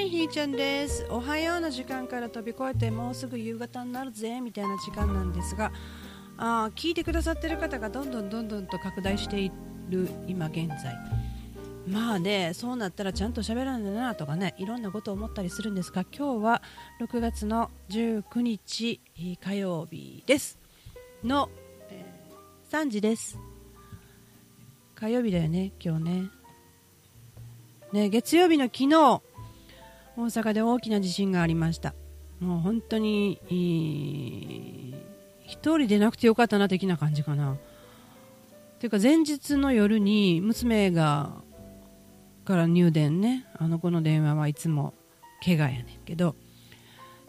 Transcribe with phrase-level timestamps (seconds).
[0.00, 1.06] いひーちゃんです。
[1.10, 5.72] おはようの時間から飛び越えてもうすぐ夕方になるぜみたいな時間なんですが
[6.38, 9.52] あ聞いてくださってる方がどんどんどんどんと拡大してい
[9.90, 10.96] る今現在。
[11.86, 16.62] まあねそうなったらちゃんと喋らないなとかねいろんなことを思ったりするんですが今日は
[17.00, 19.00] 6月の19日
[19.42, 20.58] 火曜日です。
[21.22, 21.50] の、
[21.90, 23.38] えー、3時です。
[24.94, 26.30] 火曜日だよね今日ね。
[27.92, 29.20] ね月曜日の昨日
[30.16, 31.94] 大阪で大きな地震がありました。
[32.40, 33.38] もう本当に
[35.44, 37.56] 一人でなくてよかったな的な感じかな。
[38.78, 41.42] というか前日の夜に娘が
[42.44, 43.46] から入電ね。
[43.56, 44.94] あの子の電話はいつも
[45.44, 46.34] 怪我やねんけど、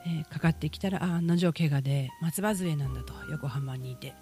[0.05, 4.15] えー、かかってきたらあ案の定怪我で松葉杖なんだと横浜にいて。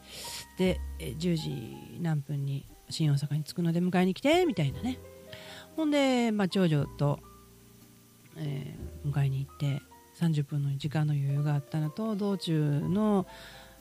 [0.58, 5.00] で、10時何分に新大阪に着くので迎えに来てみたいなね。
[5.76, 7.20] ほんで、まあ、長女と
[8.38, 9.82] えー、迎えに行って
[10.20, 13.26] 30分の時間の余裕があったのと道中の、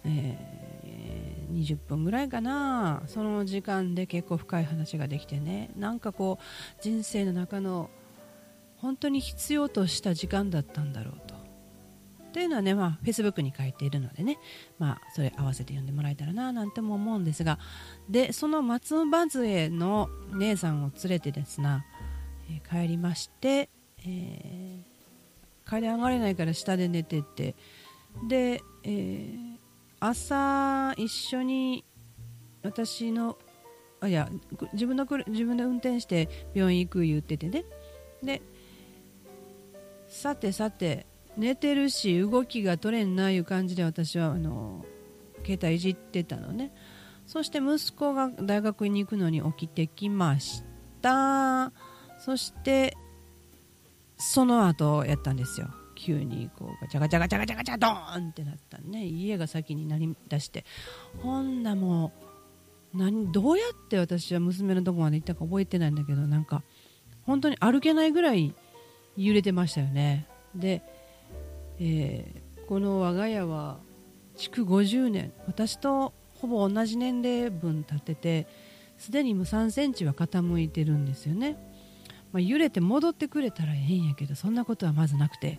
[0.04, 3.02] えー、20分ぐらいかな。
[3.06, 5.70] その時間で結構深い話ができてね。
[5.76, 7.90] なんかこう人生の中の
[8.76, 11.38] 本当に必要とした時間だったんだろうと。
[12.32, 14.38] というのはね、まあ、フェイスブックに書いているのでね、
[14.78, 17.58] まあ、それ合わせて読んでもらえたらななんても思うんですが。
[18.08, 21.84] でその松尾葉杖の姉さんを連れてですな、
[22.50, 23.70] え、帰りまして
[24.06, 27.54] えー、階段上がれないから下で寝てて。
[28.28, 29.56] で、えー、
[30.00, 31.84] 朝一緒に
[32.62, 33.38] 私の
[34.00, 34.28] あいや
[34.72, 37.64] 自分の自分で運転して病院行く言っててね。
[38.22, 38.42] で
[40.08, 44.84] さてさて寝てるし動きが取れんないう感じで私はあの
[45.44, 46.72] 携帯いじってたのね。
[47.26, 50.64] そして息子が大学に行くのに起きてきまし
[51.02, 51.72] た。
[52.18, 52.96] そして
[54.18, 55.68] その後やったんですよ。
[55.94, 59.04] 急にこうガチャガチャガチャガチャガチャドーンってなったね。
[59.04, 60.64] 家が先になりだして。
[61.22, 62.12] ほんなも
[62.94, 66.62] う何どうやって私は娘のとこまで行ったか覚えてないんだけどなんか
[67.22, 68.54] 本当に歩けないぐらい
[69.16, 70.26] 揺れてましたよね。
[70.54, 70.82] で、
[71.78, 73.78] えー、この我が家は
[74.36, 75.32] 築50年。
[75.46, 78.46] 私とほぼ同じ年齢分経ってて
[78.96, 81.56] すでにもう3センチは傾いてるんですよね。
[82.32, 85.58] まあ、揺れて戻ってくれたらええんやけどそんなことはまずなくて。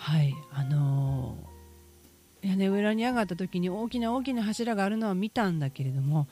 [0.00, 6.26] はいあのー、屋根裏に上がった時に大きな大きな柱があるのは見たんだけれども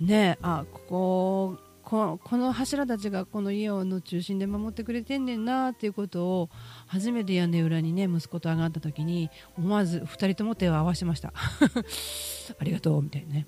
[0.00, 6.50] ねあここここの柱たちがこの家の中心で守ってくれてんねんなっていうことを
[6.86, 11.32] 初めて屋根裏にね息子と上がった時に思わず2人とも手を合わせました。
[12.58, 13.46] ありがとうみたいなね。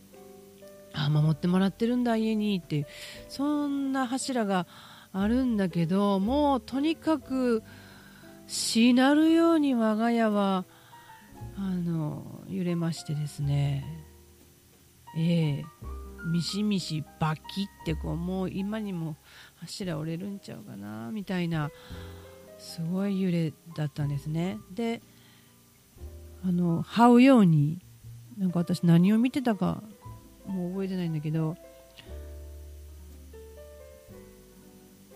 [0.95, 2.87] あ守ってもらってるんだ家にって
[3.29, 4.67] そんな柱が
[5.13, 7.63] あるんだけどもうとにかく
[8.47, 10.65] しなるように我が家は
[11.57, 13.85] あの揺れましてですね。
[15.17, 15.65] ええ。
[16.27, 19.17] ミシミシバキってこうもう今にも
[19.57, 21.71] 柱折れるんちゃうかなみたいな
[22.59, 24.59] すごい揺れだったんですね。
[24.71, 25.01] で
[26.45, 27.79] あの這うように
[28.39, 29.83] なんか私何を見てたか
[30.47, 31.57] もう覚えてないんだけど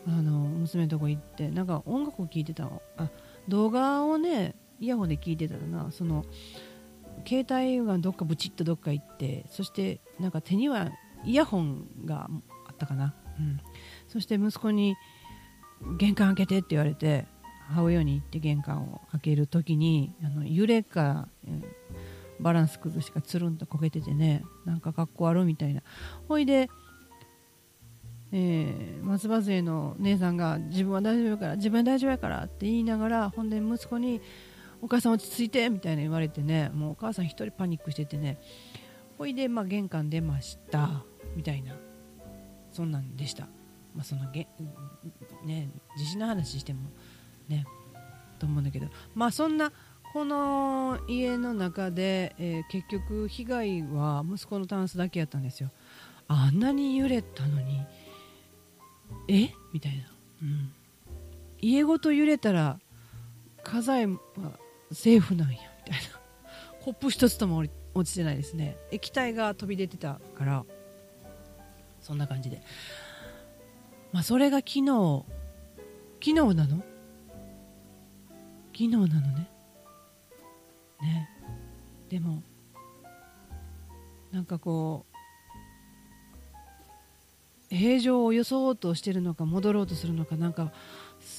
[0.07, 3.09] あの娘のとこ行ってなんか音楽を聴いてたあ
[3.49, 5.91] 動画をねイヤホンで聞いてたらな。
[5.91, 6.25] その
[7.27, 10.91] 携帯がどっかブチッとどっか行ってそしてなんか手には
[11.25, 12.29] イヤホンが
[12.69, 13.61] あったかな、うん、
[14.09, 14.97] そして息子に
[15.97, 17.27] 玄関開けてって言われて
[17.69, 21.65] 母親に行って玄関を開ける時にあの揺れか、うん
[22.41, 25.83] バランス崩しかつるんとこけててねなんか格好悪いみたいな。
[26.29, 26.69] ほいで
[28.37, 34.21] えー、松葉杖の姉さんが自分は大丈夫やから自分は大丈夫やからって言いながらほんで息子に
[34.83, 38.41] お母さん落ち着いてみたいな言われてねもうお母さん1人パニックしててね
[39.19, 41.05] ほいで、まあ、玄関出ました
[41.37, 41.77] みたいな
[42.73, 43.45] そんなんでした、
[43.95, 44.49] まあ、そのげ
[45.47, 46.91] ね地震の話しても
[47.47, 47.65] ね
[48.41, 48.89] と思うんだけど。
[49.15, 49.71] まあそんな
[50.13, 55.71] この家の中で、えー、結局被害は息子のタンスだけやったんですよ。
[56.29, 57.81] あんなに揺れたのに
[59.29, 59.51] え？
[59.73, 60.05] みたいな、
[60.43, 60.73] うん、
[61.61, 62.79] 家ごと揺れたら
[63.63, 64.19] 家財は
[64.93, 65.57] セーフなんや
[65.87, 66.21] みたいな。
[66.83, 68.77] コップ一つとも落ちてないですね。
[68.91, 70.65] 液体が飛び出てたから。
[72.01, 72.63] そんな感じで。
[74.13, 75.25] まあそれが昨日。
[76.23, 76.85] 昨日なの？
[78.73, 79.51] 昨日なのね。
[81.01, 81.31] ね。
[82.11, 82.43] でも
[84.31, 85.14] なんかこう
[87.75, 90.73] 平常を装おうとしてるのか戻ろうとするのかなんか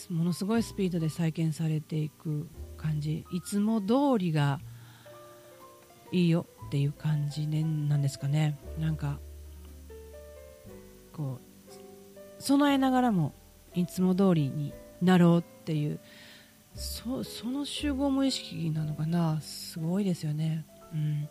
[0.09, 2.47] ものすごいスピードで再建されていく
[2.77, 3.25] 感じ。
[3.31, 4.59] いつも通りが
[6.11, 8.57] いいよっていう感じ、ね、なんですかね。
[8.79, 9.19] なんか
[11.13, 13.33] こう備えながらも
[13.73, 15.99] いつも通りになろうっていう
[16.73, 19.39] そその集合無意識なのかな。
[19.41, 21.29] すごいですよね、うん、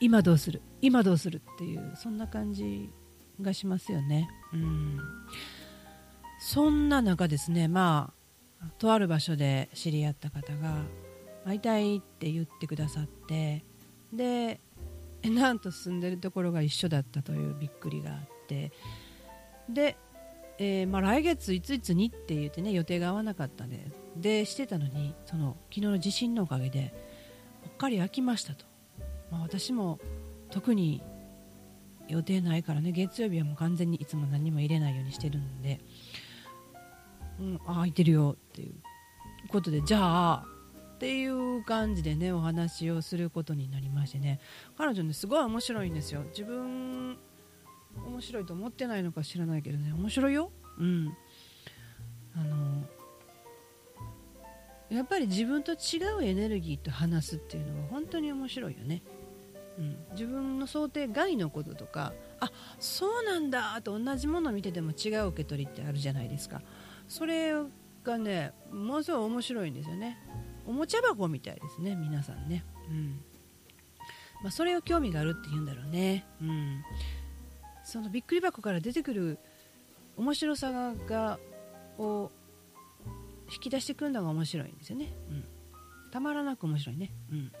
[0.00, 0.62] 今どうする？
[0.80, 1.42] 今どうする？
[1.54, 2.90] っていうそんな感じ
[3.42, 4.98] がしますよね、うん、
[6.40, 8.12] そんな中ですねま
[8.62, 10.82] あとある場所で知り合った方が
[11.44, 13.64] 会いたいって言ってくださって
[14.12, 14.60] で
[15.24, 18.72] なんと住んでるところが一緒だったというびっくりがあって。
[19.68, 19.96] で
[20.62, 26.92] えー、まあ、来月いついつにって言ってね予定が合わなかったんででしてたのにその昨日の地震のおかげで
[27.62, 28.66] ぽっかり空きましたと、
[29.30, 29.98] まあ、私も
[30.50, 31.02] 特に
[32.10, 32.92] 予定ないからね。
[32.92, 35.80] 月曜日はもう完全にいつも何も入れないようにしてるんで、
[37.40, 38.74] うん、あ空いてるよっていう
[39.48, 39.82] ことで。
[39.82, 40.46] じゃあ
[40.94, 44.40] っていう感じでねお話をすることになりましてね。
[44.76, 46.22] 彼女ねすごい面白いんですよ。
[46.30, 47.16] 自分
[48.06, 49.92] 面白いと思ってないのか知らないけどね。
[49.92, 50.52] 面白いよ。
[50.78, 51.16] うん。
[52.34, 52.84] あの
[54.90, 59.02] やっぱり自分と違うエネルギーと話すっていうのは本当に面白いよね、
[59.78, 66.60] うん、自分の想定外のこととかあそうなんだと同じものを見てても違う受け取りってあるじゃないですか。
[67.08, 67.52] それ
[68.04, 70.18] がねものすごい面白いんですよね。
[70.66, 72.64] おもちゃ箱みたいですね皆さんね。
[72.88, 73.20] うん。
[74.42, 76.82] まあ、それを興味があるって言うんだろうね、うん、
[77.84, 79.38] そのびっくり箱から出てくる
[80.16, 81.38] 面白さが
[81.98, 82.30] を
[83.52, 85.44] 引き出してくるのが面白いんですよね、うん、
[86.10, 87.52] たまらなく面白いね、うん、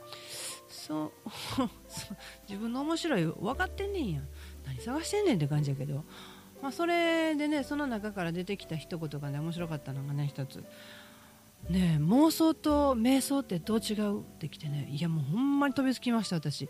[0.72, 1.12] そう。
[2.48, 4.20] 自分の面白い分かってんねんや。
[4.64, 6.04] 何探してんねんって感じやけど、
[6.62, 10.64] まあ、それでねその中から出てきた一言がね面白かったのがね一つ。
[11.68, 14.88] ね妄想と瞑想ってどう違うってきてね。
[14.90, 16.68] いやもうほんまに飛びつきました私。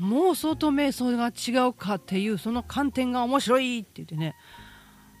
[0.00, 4.34] 妄想と瞑想が違うかっていうその観点が面白いって言ってね、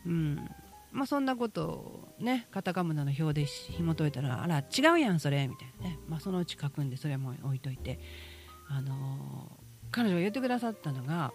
[0.06, 0.50] うん。
[0.92, 8.00] まあ、そんなことをねカタカムナの表で紐解いたらあら違うやんそれみたいなね、まあ、そのうち書くんでそれも置いといて、
[8.68, 8.96] あのー、
[9.90, 11.32] 彼女が言ってくださったのが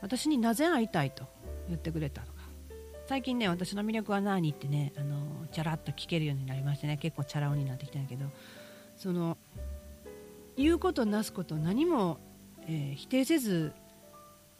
[0.00, 1.24] 私になぜ会いたいと
[1.68, 2.32] 言ってくれたのが
[3.06, 6.96] 最近ね私の魅力は何ってね、あのー、チャラッと聞けるようになりましてね。
[6.96, 8.26] 結構チャラ男になってきたんやけど
[8.96, 9.36] その
[10.56, 12.18] 言うことなすこと何も
[12.68, 13.72] えー、否定せず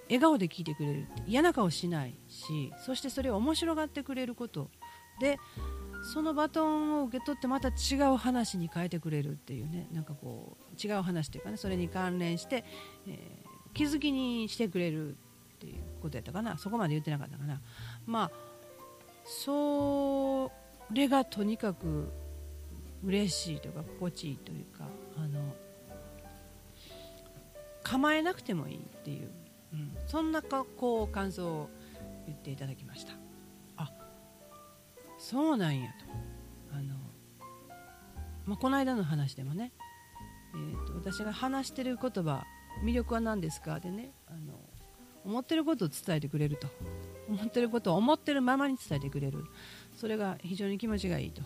[0.08, 4.70] 笑顔で聞いてくれる嫌な顔しないしそしてそれを面白がってくれること
[5.20, 5.38] で
[6.12, 12.64] そのバトンを受け取ってまた違う話に変えてくれるっていうねなんかこう違う話というかねそれに関連して、
[13.08, 16.58] えー、気づきにしてくれるっていうことやったかな。
[16.58, 17.60] そこまで言ってなかったかな。
[18.06, 18.30] まあ
[19.24, 20.52] そ
[20.92, 22.08] れがとにかく
[23.02, 24.86] 嬉しいというか心地いいというか
[25.16, 25.54] あの
[27.82, 29.30] 構えなくてもいいっていう、
[29.76, 31.70] うん、そんなこう感想を
[32.26, 33.12] 言っていただきました。
[33.76, 33.92] あ。
[35.18, 36.76] そうなんやと。
[36.76, 36.94] あの、
[38.46, 39.72] まあ、この間の話でもね、
[40.54, 42.44] えーと、私が話してる言葉
[42.84, 44.58] 魅力は何ですかでねあの
[45.24, 46.68] 思ってることを伝えてくれると。
[47.28, 49.44] 思ってることを思ってるままに伝えてくれる。
[49.96, 51.42] それが非常に気持ちがいいと。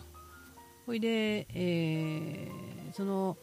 [0.85, 3.37] ほいで、えー、その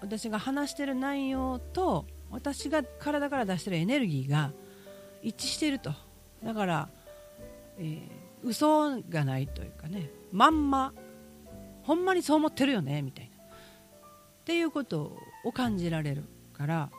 [0.00, 4.52] 私が話してる内容と私が体から出してるエネルギーが
[5.22, 5.92] 一致していると。
[6.42, 6.88] だから、
[7.78, 8.00] えー、
[8.42, 10.10] 嘘がないというかね。
[10.32, 10.92] まんま
[11.82, 13.36] ほんまにそう思ってるよねみたいな。
[13.36, 16.90] っていうことを感じられるから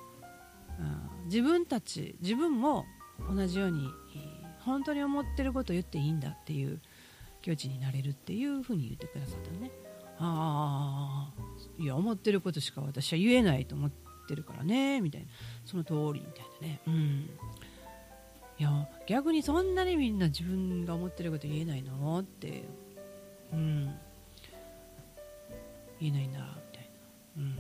[1.26, 2.86] 自分たち自分も
[3.30, 3.90] 同じように
[4.62, 6.80] 本当に思ってることを言っていいんだっていう
[7.42, 9.72] 境地になれるっていうふうに言ってくださったね。
[10.20, 14.03] ああいや思ってることしか私は言えないと思って
[14.36, 15.28] るからねみたいな。
[15.66, 16.82] その通りみたいなね。
[16.88, 17.30] うん。
[18.60, 22.64] いや逆にそんなにみんな自分が思ってること言えないのって
[23.52, 23.86] うん。
[26.00, 26.46] 言えないんだみ
[26.78, 26.90] たい
[27.38, 27.44] な。
[27.44, 27.56] うん。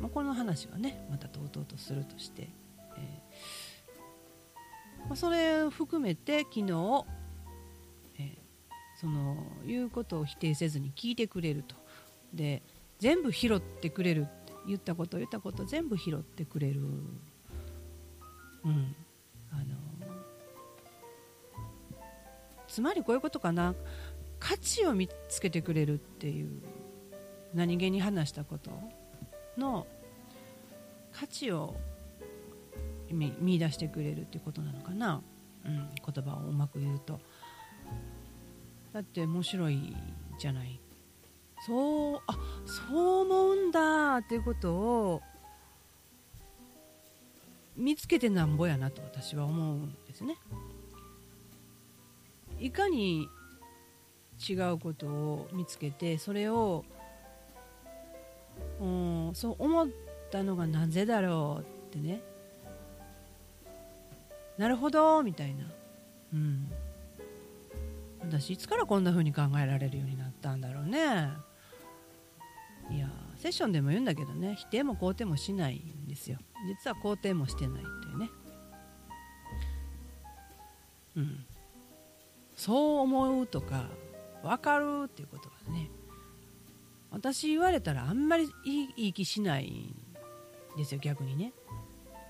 [0.00, 2.48] まあ、この話はねまたとうとうとするとして、
[2.96, 5.06] えー。
[5.08, 7.04] まあ、それを含めて昨日、
[9.02, 11.74] その言うことを否定せずに聞いてくれると。
[12.32, 12.62] で
[13.00, 16.80] 全部拾ってくれるっ言ったこと言ったこと全部拾ってくれる、
[18.64, 18.94] うん、
[19.50, 19.64] あの
[22.68, 23.74] つまりこういうことかな。
[24.42, 26.50] 価値を見つけてくれるっていう
[27.54, 28.72] 何気に話したこと
[29.56, 29.86] の
[31.12, 31.76] 価値を
[33.08, 35.22] 見見出してくれるっていうことなのかな、
[35.64, 37.20] うん、言葉をうまく言うと。
[38.92, 39.96] だって面白い
[40.38, 40.80] じゃない
[41.66, 45.22] そうあそう思うんだっていうことを
[47.76, 50.36] 見つけてなんぼやなと私は思うんですね。
[52.58, 53.28] いかに
[54.48, 56.84] 違うことを見つけてそれを
[58.80, 59.88] うんそう思っ
[60.30, 62.22] たのがなぜだろうってね。
[64.58, 65.64] なるほどみたいな。
[66.34, 66.70] うん。
[68.20, 71.28] 私いつからこんな風に考えられるようになったんだろうね。
[72.94, 76.38] いやセッションでも言うんだけどね否定も肯定もしないんですよ。
[76.66, 78.30] 実は肯定もしてないというね。
[81.16, 81.44] うん。
[82.56, 83.86] そう思うとか
[84.42, 85.90] 分かるっていうことがね
[87.10, 91.52] 私言われたらあんまりいい気しないんですよ逆にね。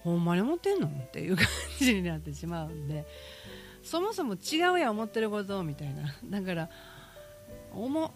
[0.02, 1.46] ほんまに思ってんのっていう感
[1.78, 3.06] じになってしまうんで。
[3.82, 6.14] そもそも違うや思ってることみたいな。
[6.24, 6.68] だから
[7.72, 8.12] 思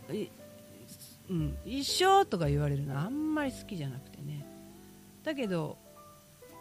[1.29, 4.47] うん、一緒とか言われるのあんまり好きじゃなくてね。
[5.25, 5.77] だけど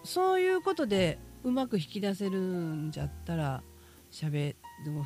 [0.04, 3.64] そういうことでうまく引き出せるんじゃったら
[4.12, 4.56] 喋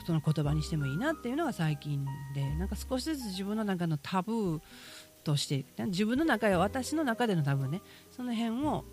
[0.05, 4.61] その言葉にしてもいいなっていうのが最近でなんか少しずつ自分の中のタブー
[5.23, 7.81] として自分の中や私の中でのタブーね。
[8.09, 8.85] その辺を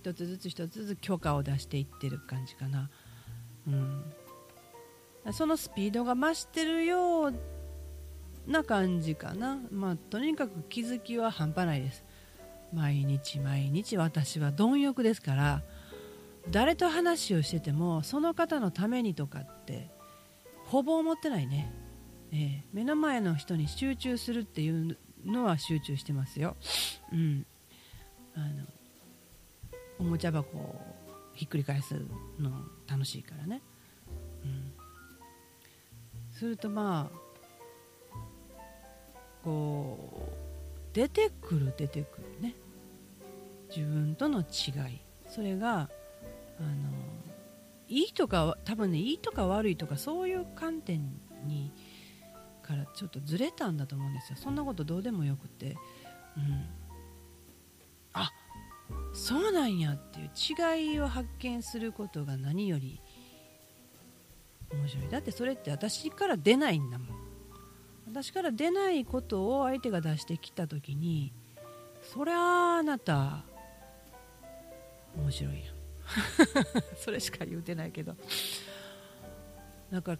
[0.00, 2.90] 一つずつ一つずつ許可を出していってる感じかな、
[3.66, 4.02] うん、
[5.32, 7.34] そのスピードが増してるよう
[8.46, 12.04] な感じかな、まあ、とにかく気づきは半端ないです。
[12.72, 15.62] 毎日毎日私は貪欲ですから
[16.50, 19.90] 誰と話をしててもその方のためにとかって
[20.66, 21.72] ほぼ思ってないね、
[22.32, 26.56] えー、目の前の人に集中するっていうのは集中してますよ、
[27.12, 27.44] うん、
[28.34, 28.46] あの
[29.98, 30.80] おもちゃ箱を
[31.34, 31.94] ひっくり返す
[32.38, 32.52] の
[32.88, 33.62] 楽しいからね、
[34.44, 34.72] うん、
[36.32, 37.19] するとまあ
[39.44, 40.28] こ
[40.92, 42.54] う出てくる出てくるね。
[43.74, 45.00] 自分との違い。
[45.28, 45.88] それが
[46.58, 46.68] あの
[47.88, 51.12] いいとか多分ねいいとか悪いとかそういう観点
[51.46, 51.72] に
[52.62, 54.36] からちょっとずれたんだと思うんですよ。
[54.38, 55.76] そんなことどうでもよくて、
[56.36, 56.66] うん、
[58.12, 58.30] あ
[59.12, 60.30] そうなんやっていう
[60.76, 63.00] 違いを発見することが何より
[64.72, 65.08] 面白い。
[65.08, 67.29] だってそれって私から出ないんだもん。
[68.10, 71.32] 私から出ないことを相手が出してきた時に
[72.02, 73.44] そりゃあなた
[75.16, 75.64] 面白いやん。
[76.98, 78.16] それしか言うてないけど。
[79.92, 80.18] だか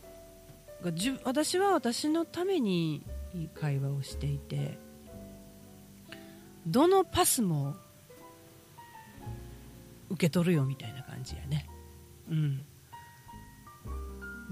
[1.25, 3.04] 私は私のために
[3.54, 4.78] 会話をしていて
[6.66, 7.76] どのパスも
[10.11, 11.68] 受け取るよみたいな感じやね。
[12.28, 12.64] うん。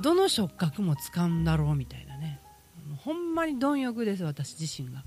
[0.01, 2.38] どの触覚も掴んだろうみたいなね。
[3.09, 5.03] ほんまに貪欲です私自身が。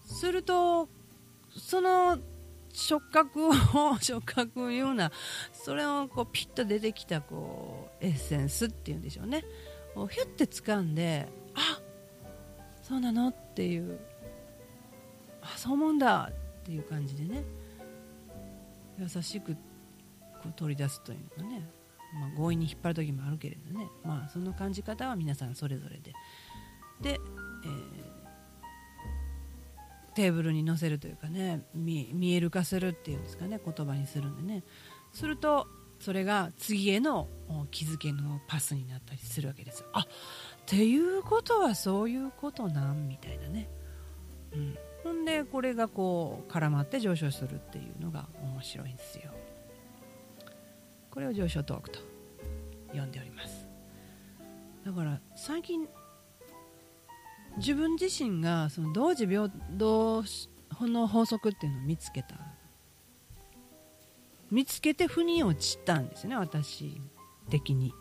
[0.00, 0.88] すると
[1.50, 2.20] その
[2.72, 3.52] 触覚を
[4.00, 5.10] 触覚いうような
[5.52, 9.44] それをこうピッと出てきたこうエッセンスっていうんでしょうね。
[9.96, 11.80] をヒュッて掴んであ
[12.80, 13.98] そうなのっていう。
[15.42, 16.30] あそう思うんだ
[16.60, 17.42] っていう感じでね。
[19.00, 21.68] 優しくこう取り出すというかね。
[22.16, 26.12] まあ、強引に引っ張る時もあるけれどね、まあ、その感じ方は皆さんそれぞれで。
[27.00, 27.20] で、
[27.64, 27.72] えー、
[30.14, 33.60] テーブルに載せるというかね見える化するっていうんですかね。
[33.64, 34.62] 言葉にするんでね。
[35.12, 35.66] すると
[35.98, 37.28] それが次への
[37.70, 39.86] 気づけのパスになったりするわけですよ。
[39.92, 40.06] あっ
[40.66, 43.68] ていうことはそういうことなんみたいなね、
[44.52, 49.32] うん、ほんでこれがこう絡まって上昇するっていうのが面白いんですよ。
[51.16, 52.00] これを上昇トークと
[52.92, 53.66] 呼んでおります。
[54.84, 55.88] だから最近
[57.56, 60.22] 自分自身がその同時平等
[60.82, 62.36] の法則っていうのを見つけた。
[64.50, 67.00] 見つけて腑に落ちたんですね私
[67.48, 67.94] 的に。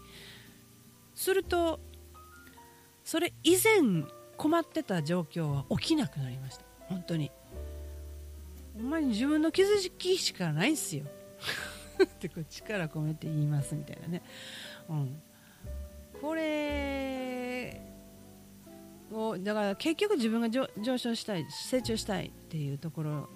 [1.14, 1.80] すると
[3.06, 4.04] それ以前
[4.36, 6.66] 困ってた状況は起きなくなりました。
[6.90, 7.32] 本当に。
[8.78, 11.06] お前に自分の気づきしかないんすよ。
[12.04, 14.22] ってこう力込めて言いますみたいなね、
[14.90, 15.22] うん、
[16.22, 17.82] これ
[19.12, 23.30] をだから結局自分が上昇したい成長したいっていうところ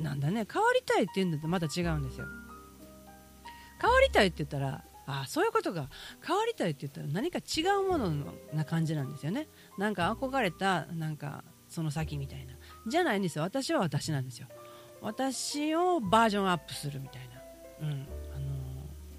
[0.00, 0.46] なんだね。
[0.50, 2.26] 変わりたいって言うんだとまた違うんですよ。
[3.80, 5.88] 変わりたいって言ったらあそういうことが
[6.24, 9.48] 変わりたいって言ったら何か違うものな感じなんですよね。
[9.78, 12.54] なんか憧れたなんかその先みたいな。
[12.86, 13.44] じゃないんですよ。
[13.44, 14.48] 私は私なんですよ。
[15.00, 17.41] 私をバージョンアップするみたいな、
[17.82, 17.88] うん。
[17.88, 18.06] あの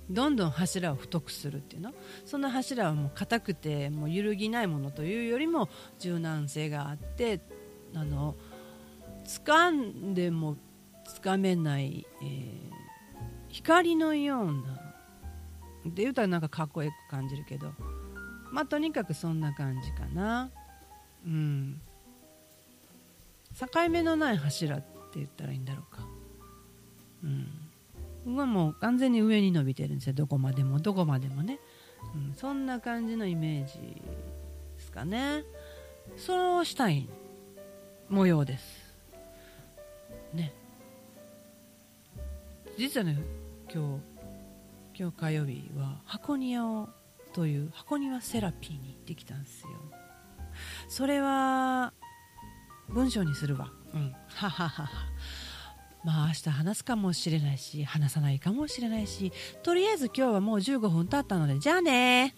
[0.09, 1.93] どんどん柱を太くするっていうの？
[2.25, 7.39] その柱はもう硬くてもう揺るぎないものというよりも柔軟性があって
[7.93, 8.35] あの
[9.25, 10.57] 掴んでも
[11.05, 12.71] つかめない、えー、
[13.49, 14.55] 光のようなっ
[15.91, 17.73] て言うたらなんかかっこよく感じるけど
[18.51, 20.49] まあとにかくそんな感じかな。
[21.25, 21.81] うん。
[23.57, 26.05] 境目のない柱って言ったらいいんだろうか。
[27.23, 27.62] うん。
[28.25, 30.13] はもう完全に上に伸びてるんですよ。
[30.13, 31.59] どこまでもどこまでもね、
[32.15, 35.43] うん、そんな感じのイメージですかね。
[36.17, 37.09] そうしたい
[38.09, 38.95] 模様です。
[40.33, 40.53] ね。
[42.77, 43.17] 実はね
[43.73, 43.99] 今
[44.95, 46.89] 日今日火曜日は箱庭を
[47.33, 49.69] という箱庭セラピーに行ってきたんですよ。
[50.87, 51.93] それは
[52.89, 53.71] 文章にするわ。
[53.93, 54.13] うん。
[54.27, 54.89] はははは。
[56.03, 59.31] まあ明日話すかもしれないし話さないかもしれないし
[59.63, 62.35] とりあえず今日はもう15分経ったのでじゃあね。